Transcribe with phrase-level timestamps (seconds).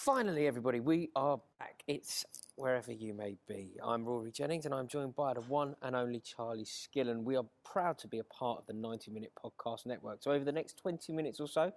[0.00, 1.82] Finally, everybody, we are back.
[1.86, 2.24] It's
[2.56, 3.76] wherever you may be.
[3.84, 7.22] I'm Rory Jennings and I'm joined by the one and only Charlie Skillen.
[7.22, 10.22] We are proud to be a part of the 90 Minute Podcast Network.
[10.22, 11.70] So, over the next 20 minutes or so,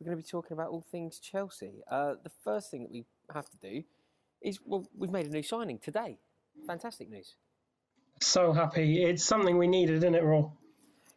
[0.00, 1.80] we're going to be talking about all things Chelsea.
[1.88, 3.84] Uh, the first thing that we have to do
[4.42, 6.18] is, well, we've made a new signing today.
[6.66, 7.36] Fantastic news.
[8.20, 9.04] So happy.
[9.04, 10.50] It's something we needed, isn't it, Raw?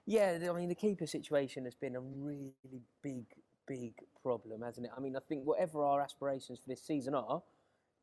[0.05, 2.53] Yeah, I mean, the keeper situation has been a really
[3.01, 3.25] big
[3.67, 4.91] big problem, hasn't it?
[4.95, 7.41] I mean, I think whatever our aspirations for this season are,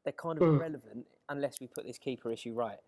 [0.05, 0.57] they're kind of mm.
[0.57, 2.79] irrelevant unless we put this keeper issue right.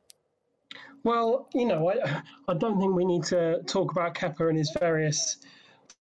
[1.04, 4.74] Well, you know, I, I don't think we need to talk about Kepa and his
[4.78, 5.38] various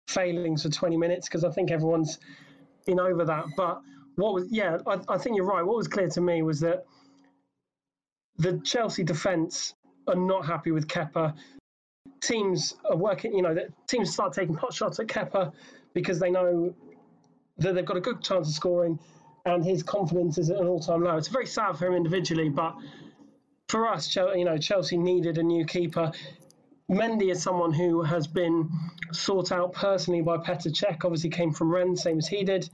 [0.08, 2.20] failings for 20 minutes because I think everyone's
[2.86, 3.46] been over that.
[3.58, 3.82] But
[4.16, 5.64] what was, yeah, I, I think you're right.
[5.64, 6.86] What was clear to me was that
[8.38, 9.74] the Chelsea defence
[10.08, 11.34] are not happy with Kepa.
[12.22, 15.52] Teams are working, you know, that teams start taking pot shots at Kepa
[15.94, 16.74] because they know
[17.58, 19.00] that they've got a good chance of scoring
[19.46, 21.18] and his confidence is at an all-time low.
[21.18, 22.76] It's very sad for him individually, but
[23.68, 26.12] for us, you know, Chelsea needed a new keeper.
[26.90, 28.70] Mendy is someone who has been
[29.14, 31.06] sought out personally by Petr Cech.
[31.06, 32.70] Obviously, came from Rennes, same as he did.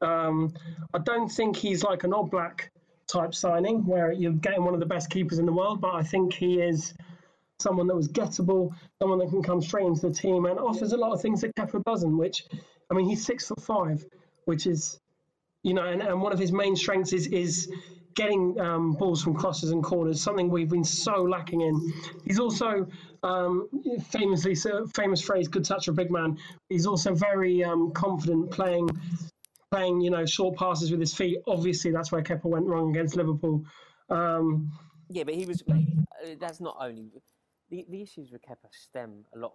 [0.00, 0.52] Um,
[0.92, 2.68] I don't think he's like an Oblak
[3.06, 6.02] type signing where you're getting one of the best keepers in the world, but I
[6.02, 6.92] think he is
[7.62, 10.96] someone that was gettable, someone that can come straight into the team and offers a
[10.96, 12.16] lot of things that Kepa doesn't.
[12.16, 12.44] Which,
[12.90, 14.04] I mean, he's six foot five,
[14.44, 14.98] which is,
[15.62, 17.72] you know, and, and one of his main strengths is is
[18.14, 21.92] getting um, balls from crosses and corners, something we've been so lacking in.
[22.24, 22.86] He's also
[23.22, 23.68] um,
[24.10, 24.54] famously,
[24.94, 28.88] famous phrase, "good touch a big man." He's also very um, confident playing,
[29.70, 31.38] playing, you know, short passes with his feet.
[31.46, 33.64] Obviously, that's where Kepa went wrong against Liverpool.
[34.10, 34.70] Um,
[35.08, 35.62] yeah, but he was.
[36.38, 37.10] That's not only
[37.72, 39.54] the, the issues with Kepa stem a lot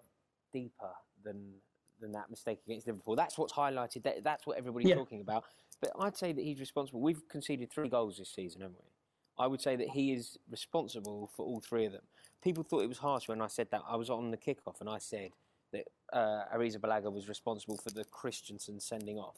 [0.52, 0.90] deeper
[1.24, 1.54] than
[2.02, 3.16] than that mistake against Liverpool.
[3.16, 4.04] That's what's highlighted.
[4.04, 4.96] That, that's what everybody's yeah.
[4.96, 5.46] talking about.
[5.82, 7.02] But I'd say that he's responsible.
[7.02, 9.44] We've conceded three goals this season, haven't we?
[9.44, 12.04] I would say that he is responsible for all three of them.
[12.44, 13.82] People thought it was harsh when I said that.
[13.90, 15.32] I was on the kickoff and I said
[15.72, 19.38] that uh, Arrizabalaga was responsible for the Christensen sending off.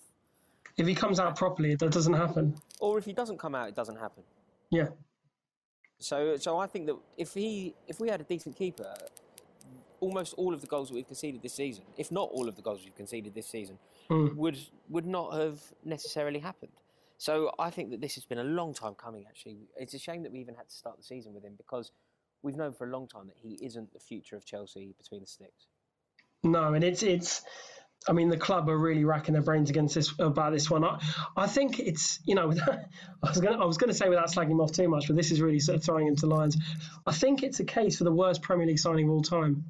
[0.76, 2.56] If he comes out properly, that doesn't happen.
[2.82, 4.24] Or if he doesn't come out, it doesn't happen.
[4.70, 4.90] Yeah.
[6.00, 8.94] So, so I think that if he, if we had a decent keeper,
[10.00, 12.62] almost all of the goals that we've conceded this season, if not all of the
[12.62, 13.78] goals we've conceded this season,
[14.10, 14.34] mm.
[14.36, 14.58] would
[14.90, 16.72] would not have necessarily happened.
[17.18, 19.26] So I think that this has been a long time coming.
[19.28, 21.92] Actually, it's a shame that we even had to start the season with him because
[22.44, 25.28] we've known for a long time that he isn't the future of Chelsea between the
[25.28, 25.68] sticks.
[26.44, 27.44] No, and it's it's
[28.08, 30.84] I mean, the club are really racking their brains against this about this one.
[30.84, 31.00] I,
[31.36, 32.52] I think it's you know,
[33.24, 35.16] I was gonna I was going to say without slagging him off too much, but
[35.16, 36.58] this is really sort of throwing him to lions.
[37.06, 39.66] I think it's a case for the worst Premier League signing of all time.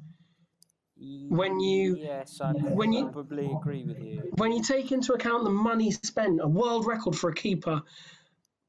[1.02, 4.32] When you yes, I when you, probably agree with you.
[4.36, 7.82] When you take into account the money spent, a world record for a keeper.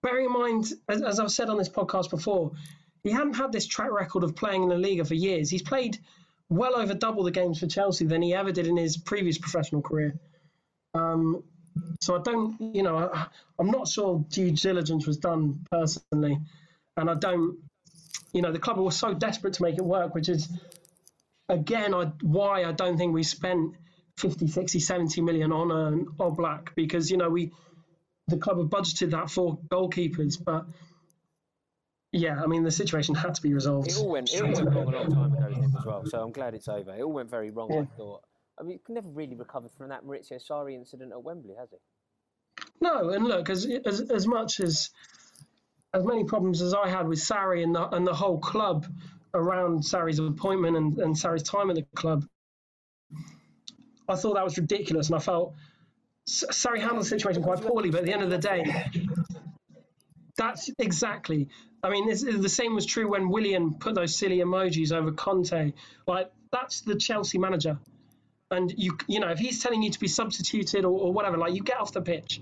[0.02, 2.52] Bearing in mind, as, as I've said on this podcast before,
[3.04, 5.50] he hadn't had this track record of playing in the Liga for years.
[5.50, 6.00] He's played
[6.52, 9.82] well over double the games for Chelsea than he ever did in his previous professional
[9.82, 10.20] career.
[10.94, 11.44] Um,
[12.02, 16.38] so I don't, you know, I, am not sure due diligence was done personally,
[16.98, 17.58] and I don't,
[18.34, 20.50] you know, the club was so desperate to make it work, which is
[21.48, 23.76] again I, why I don't think we spent
[24.18, 27.52] 50, 60, 70 million on an Oblak because you know we
[28.28, 30.66] the club have budgeted that for goalkeepers, but
[32.12, 33.88] yeah, I mean the situation had to be resolved.
[33.88, 36.06] It all went, it all went wrong a long time ago as well.
[36.06, 36.94] So I'm glad it's over.
[36.94, 37.72] It all went very wrong.
[37.72, 37.82] Yeah.
[37.82, 38.24] I thought.
[38.60, 41.78] I mean, he never really recovered from that Maurizio Sarri incident at Wembley, has he?
[42.82, 44.90] No, and look, as as as much as
[45.94, 48.86] as many problems as I had with Sarri and the and the whole club
[49.34, 52.26] around Sarri's appointment and, and Sarri's time at the club,
[54.10, 55.56] I thought that was ridiculous, and I felt
[56.28, 57.90] Sarri handled the situation quite poorly.
[57.90, 58.66] But at the end of the day,
[60.36, 61.48] that's exactly.
[61.84, 65.74] I mean, this, the same was true when Willian put those silly emojis over Conte.
[66.08, 67.80] Like that's the Chelsea manager,
[68.52, 71.54] and you you know if he's telling you to be substituted or, or whatever, like
[71.54, 72.42] you get off the pitch.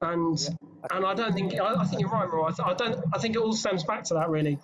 [0.00, 0.50] And yeah,
[0.90, 2.46] I and I don't think I, I think you're right, Roy.
[2.46, 3.04] I, th- I don't.
[3.14, 4.58] I think it all stems back to that really.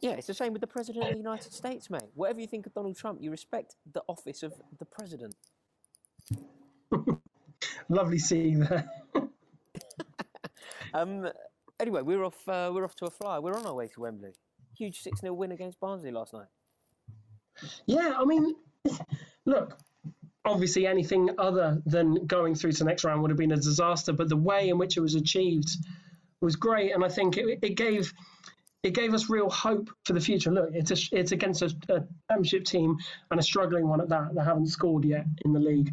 [0.00, 2.02] Yeah, it's the same with the president of the United States, mate.
[2.14, 5.34] Whatever you think of Donald Trump, you respect the office of the president.
[7.88, 8.86] Lovely seeing that.
[10.94, 11.30] um,
[11.80, 12.48] Anyway, we're off.
[12.48, 13.38] Uh, we're off to a fly.
[13.38, 14.32] We're on our way to Wembley.
[14.76, 16.46] Huge six 0 win against Barnsley last night.
[17.86, 18.54] Yeah, I mean,
[19.46, 19.78] look.
[20.46, 24.12] Obviously, anything other than going through to the next round would have been a disaster.
[24.12, 25.70] But the way in which it was achieved
[26.42, 28.12] was great, and I think it, it gave
[28.82, 30.50] it gave us real hope for the future.
[30.50, 32.98] Look, it's a, it's against a, a championship team
[33.30, 34.34] and a struggling one at that.
[34.34, 35.92] They haven't scored yet in the league,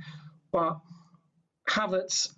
[0.52, 0.78] but
[1.70, 2.34] Havertz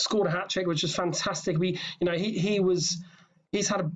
[0.00, 1.58] scored a hat trick, which was fantastic.
[1.58, 3.02] We, you know, he he was
[3.52, 3.90] he's had a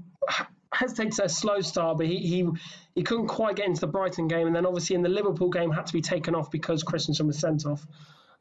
[0.75, 2.49] hesitate to say a slow start, but he, he
[2.95, 5.71] he couldn't quite get into the Brighton game, and then obviously in the Liverpool game
[5.71, 7.87] had to be taken off because Christensen was sent off.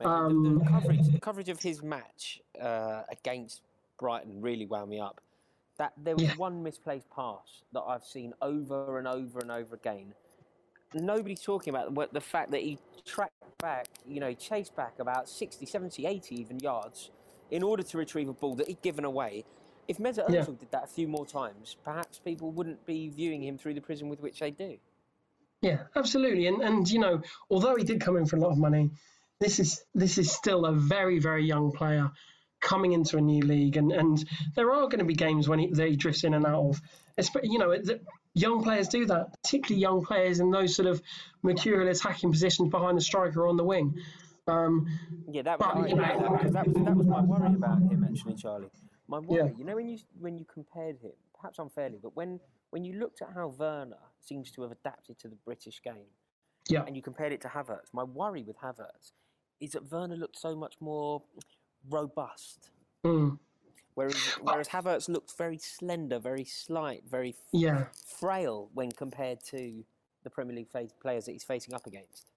[0.03, 3.61] Um, the, the, coverage, the coverage of his match uh, against
[3.99, 5.21] Brighton really wound me up.
[5.77, 6.35] That there was yeah.
[6.35, 10.13] one misplaced pass that I've seen over and over and over again.
[10.93, 15.65] Nobody's talking about the fact that he tracked back, you know, chased back about 60,
[15.65, 17.09] 70, 80 even yards
[17.51, 19.45] in order to retrieve a ball that he'd given away.
[19.87, 20.43] If Mesut Ozil yeah.
[20.43, 24.09] did that a few more times, perhaps people wouldn't be viewing him through the prism
[24.09, 24.77] with which they do.
[25.61, 26.47] Yeah, absolutely.
[26.47, 28.91] And and you know, although he did come in for a lot of money,
[29.39, 32.11] this is this is still a very very young player
[32.59, 34.25] coming into a new league, and and
[34.55, 36.81] there are going to be games when he, he drifts in and out of.
[37.43, 37.77] You know,
[38.33, 41.01] young players do that, particularly young players in those sort of
[41.43, 43.99] mercurial attacking positions behind the striker or on the wing.
[44.47, 44.87] Um,
[45.31, 48.35] yeah, that was, but, know, that, that, was that was my worry about him actually,
[48.35, 48.69] Charlie.
[49.07, 49.57] My worry, yeah.
[49.57, 52.39] you know, when you when you compared him, perhaps unfairly, but when
[52.71, 56.11] when you looked at how Werner seems to have adapted to the British game,
[56.67, 56.83] yeah.
[56.85, 59.13] and you compared it to Havertz, my worry with Havertz
[59.59, 61.23] is that Werner looked so much more
[61.89, 62.71] robust.
[63.05, 63.37] Mm.
[63.95, 67.85] Whereas, whereas Havertz looked very slender, very slight, very yeah.
[68.19, 69.83] frail when compared to
[70.23, 70.69] the Premier League
[70.99, 72.31] players that he's facing up against.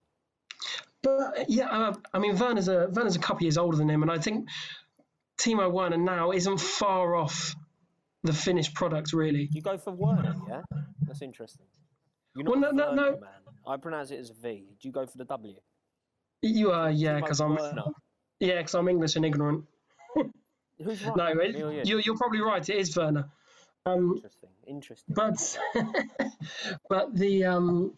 [1.02, 4.10] But yeah, uh, I mean, Werner's a Werner's a couple years older than him, and
[4.10, 4.48] I think
[5.38, 7.54] Timo Werner now isn't far off
[8.22, 9.48] the finished product, really.
[9.52, 10.62] You go for Werner, yeah?
[11.02, 11.66] That's interesting.
[12.34, 13.20] You're not well, no, Werner, no, no.
[13.20, 13.31] man.
[13.66, 14.64] I pronounce it as a V.
[14.81, 15.54] Do you go for the W?
[16.43, 17.56] You are, yeah, because I'm.
[17.56, 17.84] Werner.
[18.40, 19.64] Yeah, because I'm English and ignorant.
[20.84, 21.16] Who's right?
[21.16, 22.66] No, it, you're, you're probably right.
[22.69, 23.28] It is Werner.
[23.87, 24.50] Um, interesting.
[24.66, 25.14] Interesting.
[25.14, 25.58] But
[26.90, 27.94] but the um,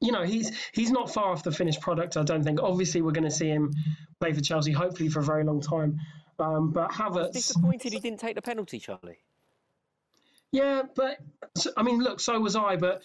[0.00, 2.16] you know he's he's not far off the finished product.
[2.16, 2.62] I don't think.
[2.62, 3.72] Obviously, we're going to see him
[4.20, 5.98] play for Chelsea, hopefully for a very long time.
[6.38, 7.32] Um, but Havertz.
[7.32, 9.18] disappointed he didn't take the penalty, Charlie.
[10.52, 11.18] Yeah, but
[11.76, 12.76] I mean, look, so was I.
[12.76, 13.02] But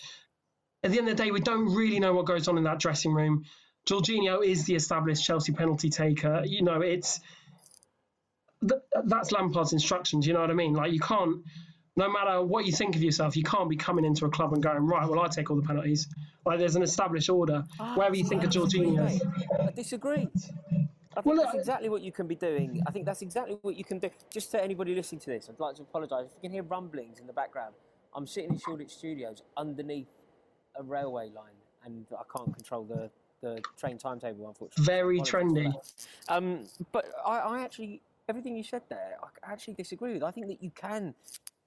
[0.83, 2.79] at the end of the day, we don't really know what goes on in that
[2.79, 3.45] dressing room.
[3.87, 6.43] Jorginho is the established Chelsea penalty taker.
[6.45, 7.19] You know, it's
[8.61, 10.27] that's Lampard's instructions.
[10.27, 10.73] You know what I mean?
[10.73, 11.37] Like you can't,
[11.95, 14.61] no matter what you think of yourself, you can't be coming into a club and
[14.61, 15.07] going right.
[15.09, 16.07] Well, I take all the penalties.
[16.45, 17.63] Like there's an established order.
[17.79, 19.19] Oh, Wherever you think of Jorginho,
[19.67, 20.27] I disagree.
[21.15, 22.81] I think well, that's exactly what you can be doing.
[22.87, 24.09] I think that's exactly what you can do.
[24.31, 26.27] Just to anybody listening to this, I'd like to apologise.
[26.27, 27.73] If you can hear rumblings in the background,
[28.15, 30.07] I'm sitting in Shoreditch Studios underneath
[30.77, 33.09] a railway line and I can't control the,
[33.41, 34.85] the train timetable, unfortunately.
[34.85, 35.73] Very trendy.
[36.29, 40.23] Um, but I, I actually, everything you said there, I actually disagree with.
[40.23, 41.13] I think that you can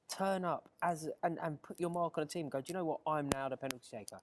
[0.08, 2.48] turn up as and, and put your mark on a team.
[2.48, 3.00] Go, do you know what?
[3.06, 4.20] I'm now the penalty taker.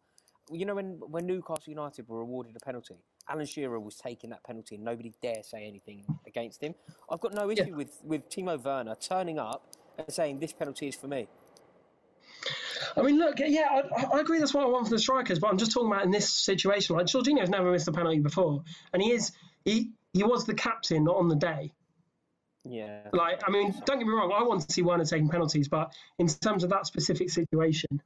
[0.50, 2.96] You know when when Newcastle United were awarded a penalty,
[3.30, 6.76] Alan Shearer was taking that penalty and nobody dare say anything against him.
[7.10, 7.76] I've got no issue yeah.
[7.76, 9.66] with, with Timo Werner turning up
[9.98, 11.28] and saying this penalty is for me.
[12.98, 14.40] I mean, look, yeah, I, I, agree.
[14.40, 16.96] That's what I want for the strikers, but I'm just talking about in this situation.
[16.96, 19.32] Like Jorginho's never missed a penalty before, and he is
[19.64, 21.72] he he was the captain on the day.
[22.64, 23.08] Yeah.
[23.12, 24.32] Like, I mean, don't get me wrong.
[24.36, 28.02] I want to see Werner taking penalties, but in terms of that specific situation,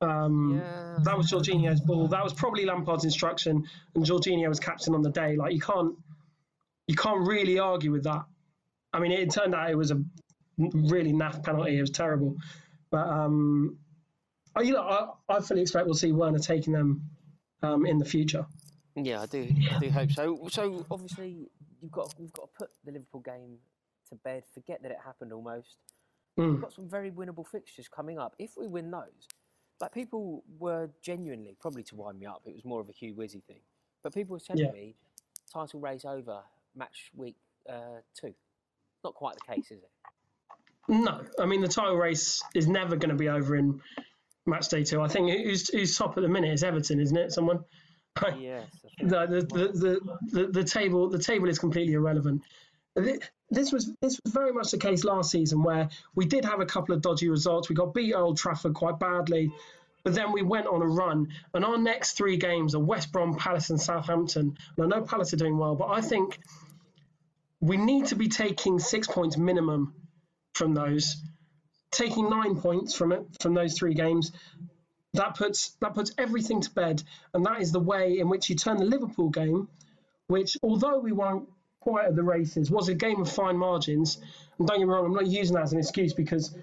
[0.00, 0.98] um, yeah.
[1.02, 2.08] That was Jorginho's ball.
[2.08, 3.64] That was probably Lampard's instruction,
[3.94, 5.36] and Jorginho was captain on the day.
[5.36, 5.94] Like you can't,
[6.86, 8.24] you can't really argue with that.
[8.92, 10.02] I mean, it turned out it was a
[10.58, 11.76] really naff penalty.
[11.76, 12.36] It was terrible,
[12.90, 13.78] but um,
[14.60, 14.82] you know,
[15.28, 17.02] I, I fully expect we'll see Werner taking them
[17.62, 18.46] um, in the future.
[18.94, 19.48] Yeah, I do.
[19.74, 20.48] I do hope so.
[20.50, 21.48] So obviously,
[21.80, 23.58] you've got you've got to put the Liverpool game
[24.10, 24.44] to bed.
[24.54, 25.76] Forget that it happened almost.
[26.38, 26.52] Mm.
[26.52, 28.34] We've got some very winnable fixtures coming up.
[28.38, 29.26] If we win those,
[29.80, 33.14] like people were genuinely, probably to wind me up, it was more of a Hugh
[33.14, 33.60] Wizzy thing,
[34.02, 34.72] but people were telling yeah.
[34.72, 34.94] me
[35.52, 36.40] title race over
[36.76, 37.36] match week
[37.68, 38.34] uh, two.
[39.04, 39.90] Not quite the case, is it?
[40.88, 43.80] No, I mean the title race is never going to be over in
[44.46, 45.00] match day two.
[45.00, 47.32] I think who's who's top at the minute is Everton, isn't it?
[47.32, 47.64] Someone.
[48.38, 48.66] yes.
[49.00, 49.40] the, the,
[49.72, 50.00] the,
[50.32, 52.42] the, the table the table is completely irrelevant
[53.50, 56.66] this was this was very much the case last season where we did have a
[56.66, 57.68] couple of dodgy results.
[57.68, 59.52] We got beat Old Trafford quite badly,
[60.04, 61.28] but then we went on a run.
[61.54, 64.56] And our next three games are West Brom, Palace, and Southampton.
[64.76, 66.38] And I know Palace are doing well, but I think
[67.60, 69.94] we need to be taking six points minimum
[70.54, 71.16] from those.
[71.90, 74.30] Taking nine points from it from those three games,
[75.14, 77.02] that puts that puts everything to bed,
[77.32, 79.68] and that is the way in which you turn the Liverpool game,
[80.26, 81.48] which although we won't
[81.88, 82.70] quite at the races.
[82.70, 84.18] Was a game of fine margins.
[84.58, 86.54] And don't get me wrong, I'm not using that as an excuse because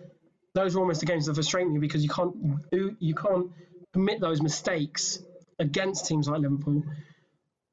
[0.54, 3.50] those are almost the games that frustrate me because you can't do, you can't
[3.94, 5.20] commit those mistakes
[5.60, 6.84] against teams like Liverpool.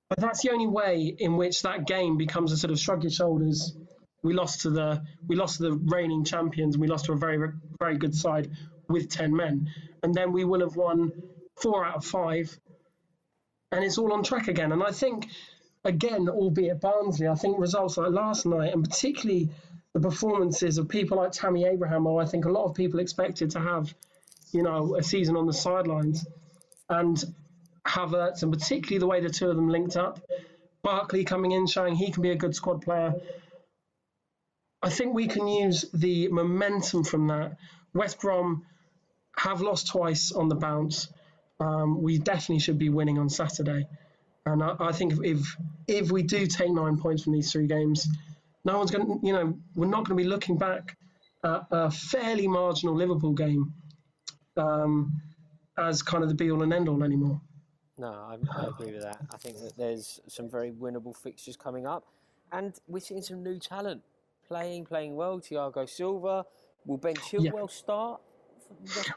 [0.08, 3.10] But that's the only way in which that game becomes a sort of shrug your
[3.10, 3.74] shoulders,
[4.22, 6.74] we lost to the we lost to the reigning champions.
[6.74, 8.50] And We lost to a very very good side
[8.88, 9.70] with ten men,
[10.02, 11.12] and then we will have won
[11.60, 12.56] four out of five,
[13.72, 14.70] and it's all on track again.
[14.72, 15.28] And I think,
[15.84, 19.50] again, albeit Barnsley, I think results like last night, and particularly
[19.94, 23.50] the performances of people like Tammy Abraham, who I think a lot of people expected
[23.50, 23.92] to have,
[24.52, 26.26] you know, a season on the sidelines,
[26.88, 27.22] and
[27.86, 30.20] Havertz, and particularly the way the two of them linked up.
[30.82, 33.14] Barkley coming in, showing he can be a good squad player.
[34.82, 37.56] I think we can use the momentum from that.
[37.94, 38.66] West Brom
[39.36, 41.08] have lost twice on the bounce.
[41.60, 43.86] Um, we definitely should be winning on Saturday.
[44.46, 45.56] And I, I, think if
[45.86, 48.08] if we do take nine points from these three games,
[48.64, 50.96] no one's going to, you know, we're not going to be looking back
[51.44, 53.72] at a fairly marginal Liverpool game
[54.56, 55.20] um,
[55.78, 57.40] as kind of the be all and end all anymore.
[57.98, 59.18] No, I, I agree with that.
[59.32, 62.04] I think that there's some very winnable fixtures coming up,
[62.50, 64.02] and we're seeing some new talent
[64.48, 65.40] playing, playing well.
[65.40, 66.44] Thiago Silva
[66.84, 67.66] will Ben Chilwell yeah.
[67.68, 68.20] start?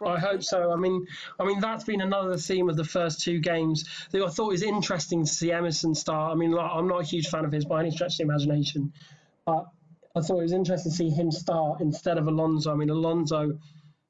[0.06, 0.72] I hope so.
[0.72, 1.06] I mean,
[1.40, 3.86] I mean that's been another theme of the first two games.
[4.12, 6.32] That I thought it was interesting to see Emerson start.
[6.32, 8.24] I mean, like, I'm not a huge fan of his by any stretch of the
[8.24, 8.94] imagination,
[9.46, 9.66] but
[10.16, 12.72] I thought it was interesting to see him start instead of Alonso.
[12.72, 13.58] I mean, Alonso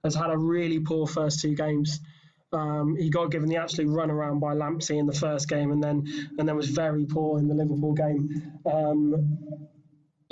[0.03, 1.99] has had a really poor first two games.
[2.53, 6.05] Um, he got given the absolute runaround by Lamptey in the first game, and then
[6.37, 8.59] and then was very poor in the Liverpool game.
[8.65, 9.37] Um,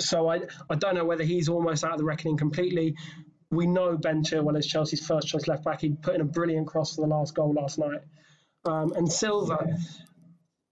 [0.00, 0.40] so I
[0.70, 2.96] I don't know whether he's almost out of the reckoning completely.
[3.54, 5.80] We know Ben Chilwell is Chelsea's first choice left back.
[5.80, 8.00] He put in a brilliant cross for the last goal last night.
[8.64, 9.76] Um, and Silva,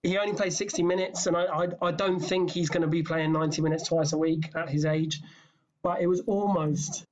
[0.02, 3.02] he only plays 60 minutes, and I, I, I don't think he's going to be
[3.02, 5.20] playing 90 minutes twice a week at his age.
[5.82, 7.04] But it was almost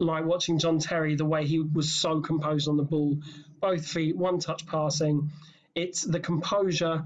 [0.00, 3.18] like watching John Terry, the way he was so composed on the ball,
[3.60, 5.30] both feet, one touch passing.
[5.74, 7.04] It's the composure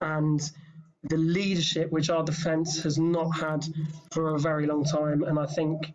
[0.00, 0.40] and
[1.02, 3.64] the leadership which our defence has not had
[4.12, 5.22] for a very long time.
[5.22, 5.92] And I think,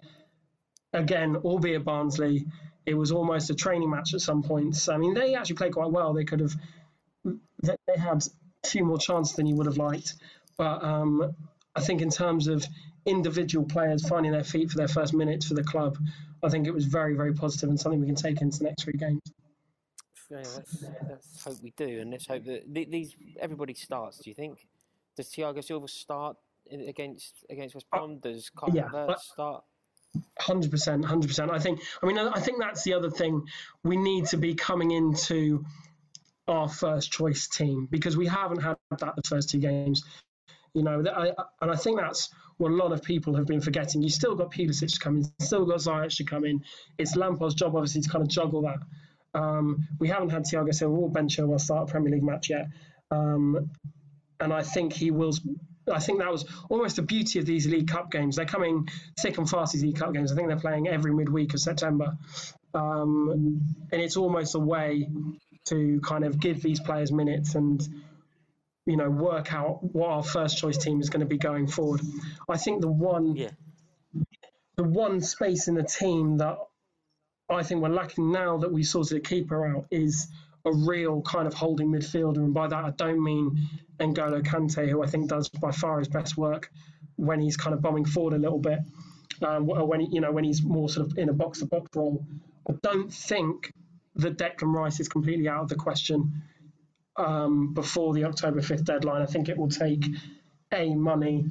[0.93, 2.45] again, albeit Barnsley,
[2.85, 4.89] it was almost a training match at some points.
[4.89, 6.13] I mean, they actually played quite well.
[6.13, 6.55] They could have,
[7.23, 8.25] they had
[8.63, 10.15] a few more chances than you would have liked.
[10.57, 11.33] But um,
[11.75, 12.65] I think in terms of
[13.05, 15.97] individual players finding their feet for their first minutes for the club,
[16.43, 18.83] I think it was very, very positive and something we can take into the next
[18.83, 19.21] three games.
[20.29, 24.17] Yeah, let's, let's hope we do, and let's hope that these everybody starts.
[24.17, 24.65] Do you think?
[25.15, 26.37] Does Thiago Silva start
[26.71, 28.17] against against West Brom?
[28.19, 29.63] Does Kyle yeah, start?
[30.39, 31.51] Hundred percent, hundred percent.
[31.51, 31.81] I think.
[32.01, 33.43] I mean, I think that's the other thing.
[33.83, 35.65] We need to be coming into
[36.47, 40.03] our first choice team because we haven't had that the first two games.
[40.73, 44.01] You know, I, and I think that's what a lot of people have been forgetting.
[44.01, 46.63] You still got Pulisic to come in, still got Ziyech to come in.
[46.97, 49.39] It's Lampard's job, obviously, to kind of juggle that.
[49.39, 52.67] Um, we haven't had Thiago Silva or Ben Chilwell start a Premier League match yet.
[53.11, 53.71] Um,
[54.39, 55.33] and I think he will.
[55.91, 58.35] I think that was almost the beauty of these League Cup games.
[58.35, 58.87] They're coming
[59.19, 59.73] thick and fast.
[59.73, 60.31] These League Cup games.
[60.31, 62.17] I think they're playing every midweek of September,
[62.73, 63.61] um,
[63.91, 65.09] and it's almost a way
[65.65, 67.81] to kind of give these players minutes and
[68.85, 72.01] you know work out what our first choice team is going to be going forward.
[72.49, 73.51] I think the one yeah.
[74.75, 76.57] the one space in the team that
[77.49, 80.27] I think we're lacking now that we sorted a keeper out is
[80.65, 85.03] a real kind of holding midfielder, and by that I don't mean N'Golo Kante, who
[85.03, 86.69] I think does by far his best work
[87.15, 88.79] when he's kind of bombing forward a little bit,
[89.41, 91.65] um, or when he, you know when he's more sort of in a box to
[91.65, 92.25] box role.
[92.69, 93.73] I don't think
[94.15, 96.43] that Declan Rice is completely out of the question
[97.17, 99.21] um, before the October 5th deadline.
[99.21, 100.05] I think it will take
[100.71, 101.45] A, money,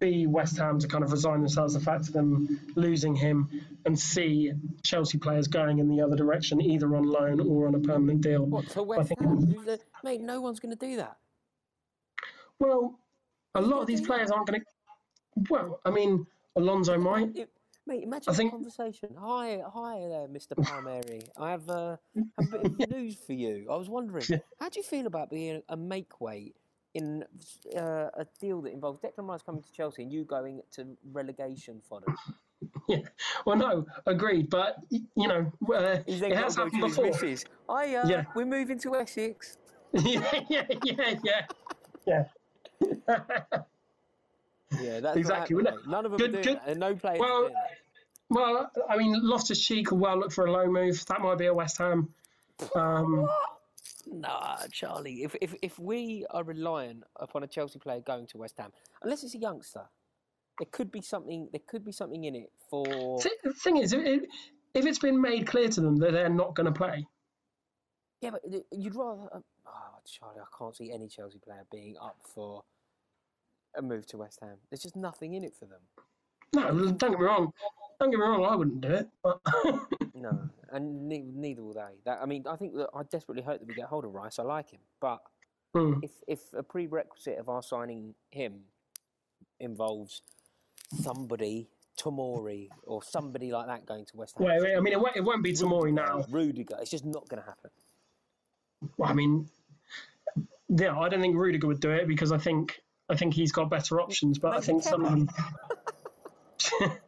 [0.00, 3.48] B, West Ham to kind of resign themselves to the fact of them losing him,
[3.84, 4.52] and C,
[4.82, 8.44] Chelsea players going in the other direction, either on loan or on a permanent deal.
[8.44, 9.54] What, to West Ham?
[10.02, 11.16] Mate, no one's going to do that.
[12.58, 12.98] Well,
[13.54, 14.66] a lot of these players aren't going to.
[15.50, 16.26] Well, I mean,
[16.56, 17.36] Alonso might.
[17.36, 17.50] It,
[17.86, 18.52] mate, imagine I think...
[18.52, 19.10] conversation.
[19.18, 20.60] Hi, hi there, Mr.
[20.62, 21.22] Palmieri.
[21.36, 21.96] I have, uh,
[22.38, 23.66] have a bit of news for you.
[23.70, 24.24] I was wondering,
[24.58, 26.56] how do you feel about being a make weight
[26.94, 27.24] in
[27.76, 31.80] uh, a deal that involves Declan Rice coming to Chelsea and you going to relegation
[31.88, 32.06] fodder.
[32.88, 32.98] Yeah,
[33.46, 34.50] well, no, agreed.
[34.50, 37.10] But you know, uh, it has happened before.
[37.68, 38.24] I, uh, yeah.
[38.34, 39.56] we're moving to Essex.
[39.92, 41.46] yeah, yeah, yeah, yeah,
[42.06, 42.24] yeah.
[44.80, 45.56] yeah, that's exactly.
[45.56, 46.60] Well, None of them good, good.
[46.66, 46.76] That.
[46.76, 47.20] no players.
[47.20, 47.50] Well,
[48.28, 51.04] well, I mean, Loftus Cheek could well look for a low move.
[51.06, 52.12] That might be a West Ham.
[52.74, 53.28] Um,
[54.10, 55.22] Nah, Charlie.
[55.22, 59.22] If, if if we are reliant upon a Chelsea player going to West Ham, unless
[59.22, 59.84] it's a youngster,
[60.58, 61.48] there could be something.
[61.52, 62.84] There could be something in it for.
[63.44, 64.22] The thing is, if,
[64.74, 67.06] if it's been made clear to them that they're not going to play.
[68.20, 69.28] Yeah, but you'd rather.
[69.32, 72.62] Uh, oh, Charlie, I can't see any Chelsea player being up for
[73.76, 74.56] a move to West Ham.
[74.70, 75.80] There's just nothing in it for them.
[76.52, 77.52] No, don't get me wrong.
[78.00, 78.44] Don't get me wrong.
[78.44, 79.08] I wouldn't do it.
[79.22, 79.40] But
[80.14, 81.98] no, and ne- neither will they.
[82.06, 84.38] That I mean, I think that I desperately hope that we get hold of Rice.
[84.38, 85.20] I like him, but
[85.74, 86.00] Hmm.
[86.02, 88.62] if if a prerequisite of our signing him
[89.60, 90.22] involves
[91.02, 95.00] somebody Tomori or somebody like that going to West Ham, wait, wait, I mean, it
[95.00, 96.24] won't, it won't be Tomori now.
[96.30, 97.70] Rudiger, it's just not going to happen.
[98.96, 99.48] Well, I mean,
[100.68, 102.80] yeah, I don't think Rudiger would do it because I think
[103.10, 104.38] I think he's got better options.
[104.38, 105.28] But I think some of them,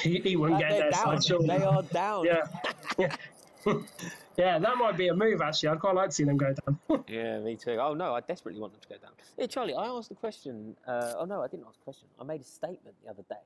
[0.00, 0.90] he, he wouldn't get They're there.
[0.90, 1.20] down.
[1.22, 2.24] So They are down.
[2.24, 2.42] yeah,
[2.98, 3.16] yeah,
[4.36, 4.58] yeah.
[4.58, 5.40] That might be a move.
[5.40, 6.78] Actually, I'd quite like to see them go down.
[7.08, 7.78] Yeah, me too.
[7.80, 9.12] Oh no, I desperately want them to go down.
[9.38, 10.76] Yeah, Charlie, I asked the question.
[10.86, 12.08] Uh, oh no, I didn't ask a question.
[12.20, 13.36] I made a statement the other day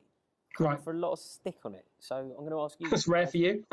[0.58, 1.84] right, for a lot of stick on it.
[2.00, 2.88] So I'm going to ask you.
[2.88, 3.64] that's rare for you.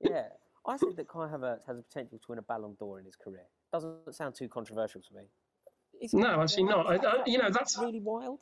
[0.00, 0.24] Yeah,
[0.66, 3.16] I think that Kai Havertz has the potential to win a Ballon d'Or in his
[3.16, 3.44] career.
[3.72, 5.22] Doesn't sound too controversial to me.
[6.00, 6.86] Is it No, actually not.
[6.86, 8.40] I, I, you know, that's really wild.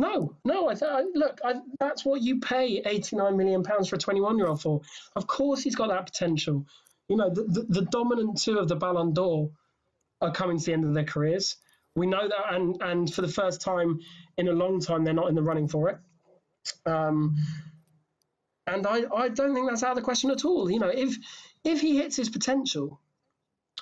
[0.00, 0.68] No, no.
[0.68, 1.40] I, th- look.
[1.44, 4.80] I, that's what you pay eighty-nine million pounds for a twenty-one-year-old for.
[5.14, 6.66] Of course, he's got that potential.
[7.08, 9.50] You know, the, the, the dominant two of the Ballon d'Or
[10.20, 11.56] are coming to the end of their careers.
[11.94, 14.00] We know that, and and for the first time
[14.36, 15.98] in a long time, they're not in the running for it.
[16.86, 17.36] Um,
[18.66, 20.70] and I, I don't think that's out of the question at all.
[20.70, 21.16] You know, if
[21.64, 23.00] if he hits his potential,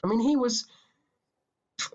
[0.02, 0.66] I mean, he was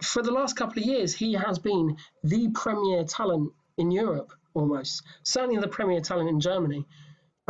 [0.01, 5.03] for the last couple of years, he has been the premier talent in Europe almost,
[5.23, 6.85] certainly the premier talent in Germany.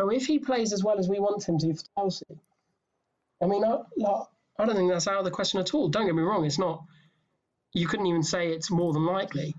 [0.00, 2.24] So if he plays as well as we want him to for Chelsea,
[3.42, 4.26] I mean, I, like,
[4.58, 5.88] I don't think that's out of the question at all.
[5.88, 6.84] Don't get me wrong, it's not.
[7.72, 9.54] You couldn't even say it's more than likely,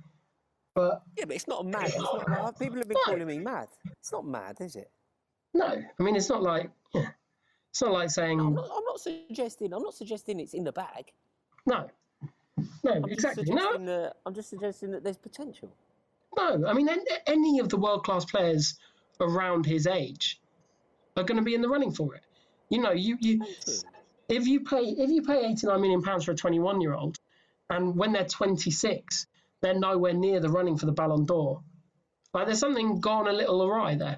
[0.74, 1.86] but Yeah, but it's not mad.
[1.86, 3.67] It's not, like- people have been calling me mad.
[4.00, 4.89] It's not mad, is it?
[5.53, 7.07] no, I mean, it's not like yeah,
[7.72, 9.74] it's not like saying I'm not, I'm not suggesting.
[9.74, 11.12] I'm not suggesting it's in the bag.
[11.65, 11.89] no,
[12.84, 15.69] no, I'm exactly, no, that, I'm just suggesting that there's potential.
[16.38, 16.89] No, I mean
[17.27, 18.77] any of the world class players
[19.20, 20.42] around his age
[21.15, 22.22] are going to be in the running for it.
[22.70, 23.46] You know, you you
[24.27, 26.94] if you pay if you pay eighty nine million pounds for a twenty one year
[26.94, 27.18] old,
[27.70, 29.27] and when they're twenty six,
[29.62, 31.62] they're nowhere near the running for the Ballon d'Or.
[32.33, 34.18] Like there's something gone a little awry there.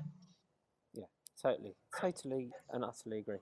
[0.94, 1.06] Yeah,
[1.42, 3.40] totally, totally, and utterly agree.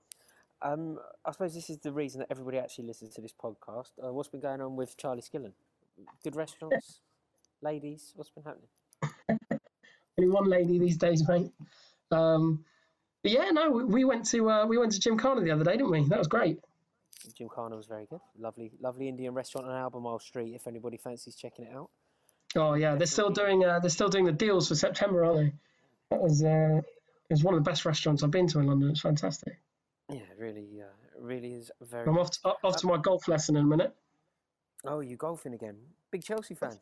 [0.62, 3.90] Um, I suppose this is the reason that everybody actually listens to this podcast.
[4.02, 5.52] Uh, what's been going on with Charlie Skillen?
[6.22, 7.00] Good restaurants,
[7.66, 8.12] ladies.
[8.14, 8.70] What's been happening?
[10.18, 11.50] Only one lady these days, mate.
[12.12, 12.64] Um,
[13.22, 15.72] but yeah, no, we, we went to uh, we went to Gymkhana the other day,
[15.72, 16.04] didn't we?
[16.08, 16.60] That was great.
[17.36, 18.20] Gymkhana was very good.
[18.38, 20.54] Lovely, lovely Indian restaurant on Albemarle Street.
[20.54, 21.90] If anybody fancies checking it out.
[22.54, 25.52] Oh yeah, they're still doing uh, they're still doing the deals for September, aren't they?
[26.10, 26.80] That was uh,
[27.28, 28.90] it was one of the best restaurants I've been to in London.
[28.90, 29.58] It's fantastic.
[30.08, 32.06] Yeah, really, uh, really is very.
[32.06, 33.92] I'm off to, off to my golf lesson in a minute.
[34.84, 35.76] Oh, you golfing again?
[36.12, 36.78] Big Chelsea fan.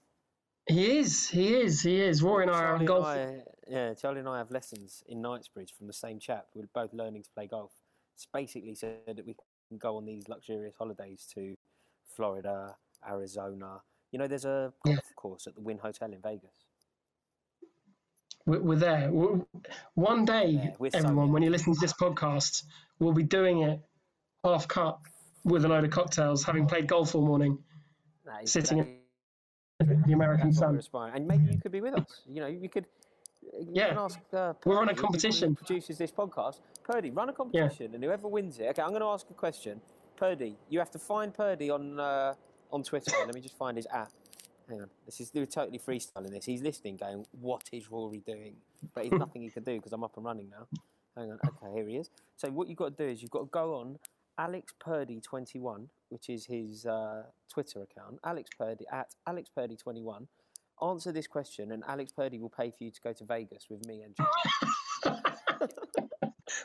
[0.66, 2.22] He is, he is, he is.
[2.22, 3.04] Rory and I are on golf.
[3.04, 6.46] I, yeah, Charlie and I have lessons in Knightsbridge from the same chap.
[6.54, 7.72] We're both learning to play golf.
[8.14, 9.34] It's basically said that we
[9.68, 11.56] can go on these luxurious holidays to
[12.16, 13.82] Florida, Arizona.
[14.10, 14.94] You know, there's a Yeah.
[14.94, 16.52] golf course at the Wynn Hotel in Vegas.
[18.46, 19.10] We're, we're there.
[19.10, 19.40] we
[19.94, 21.32] one day, Yeah, we're so everyone, there.
[21.34, 22.64] when you listen to this podcast,
[22.98, 23.80] we'll be doing it
[24.44, 24.98] half cut
[25.44, 27.58] with a load of cocktails, having played golf all morning,
[28.44, 29.00] Sitting that in is-
[29.80, 30.80] the American sun.
[31.14, 32.22] And maybe you could be with us.
[32.26, 32.86] You know, you could.
[33.52, 33.88] You Yeah.
[33.88, 35.54] Can ask, uh, We're on a Purdy, who competition.
[35.54, 36.60] Produces this podcast.
[36.82, 38.66] Purdy, run a competition, and whoever wins it.
[38.70, 39.80] Okay, I'm going to ask a question.
[40.16, 42.34] Purdy, you have to find Purdy on uh,
[42.72, 43.12] on Twitter.
[43.24, 44.12] Let me just find his app.
[44.68, 44.90] Hang on.
[45.04, 46.46] This is we're totally freestyling this.
[46.46, 48.56] He's listening, going, "What is Rory doing?"
[48.94, 50.66] But there's nothing he can do because I'm up and running now.
[51.16, 51.38] Hang on.
[51.46, 52.10] Okay, here he is.
[52.36, 53.98] So what you've got to do is you've got to go on
[54.38, 58.18] Alex Purdy 21, which is his uh, Twitter account.
[58.24, 60.26] Alex Purdy at Alex Purdy 21.
[60.82, 63.86] Answer this question, and Alex Purdy will pay for you to go to Vegas with
[63.86, 64.16] me and.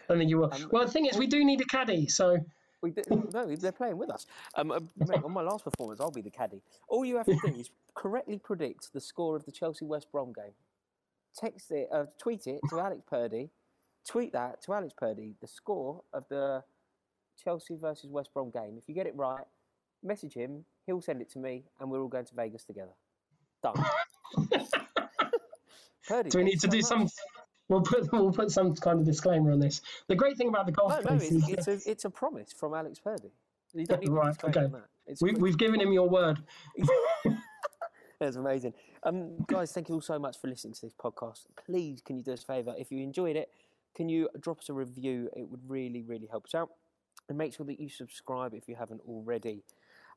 [0.10, 0.54] I think you will.
[0.54, 2.38] Um, well, the thing is, we do need a caddy, so
[2.82, 3.02] We do,
[3.34, 4.26] no, they're playing with us.
[4.56, 6.62] Um, mate, on my last performance, I'll be the caddy.
[6.88, 10.32] All you have to do is correctly predict the score of the Chelsea West Brom
[10.34, 10.54] game.
[11.36, 13.50] Text it, uh, tweet it to Alex Purdy.
[14.08, 15.36] Tweet that to Alex Purdy.
[15.42, 16.64] The score of the
[17.44, 18.76] Chelsea versus West Brom game.
[18.78, 19.44] If you get it right,
[20.04, 20.66] message him.
[20.86, 22.92] He'll send it to me, and we're all going to Vegas together.
[23.62, 23.76] Done.
[26.08, 26.86] Purdy, do we need to so do much.
[26.86, 27.08] some?
[27.68, 29.82] We'll put we'll put some kind of disclaimer on this.
[30.08, 32.52] The great thing about the golf No, no, it's, is it's a it's a promise
[32.52, 33.32] from Alex Purdy.
[33.74, 34.74] You don't need Right, to disclaim okay.
[34.74, 34.86] that.
[35.06, 36.40] It's we, we've given him your word.
[38.20, 38.74] That's amazing.
[39.04, 41.46] Um, guys, thank you all so much for listening to this podcast.
[41.66, 42.74] Please, can you do us a favour?
[42.78, 43.50] If you enjoyed it,
[43.96, 45.30] can you drop us a review?
[45.38, 46.70] It would really, really help us out.
[47.30, 49.64] And make sure that you subscribe if you haven't already.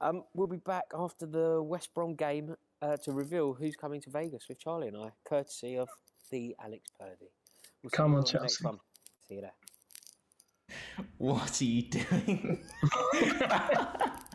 [0.00, 4.10] Um, we'll be back after the West Brom game uh, to reveal who's coming to
[4.10, 5.88] Vegas with Charlie and I, courtesy of
[6.30, 7.30] the Alex Purdy.
[7.82, 8.64] We'll Come on, Chelsea.
[9.28, 9.52] See you there.
[11.18, 12.64] What are you doing?